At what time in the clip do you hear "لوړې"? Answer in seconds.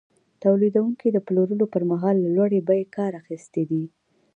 2.35-2.59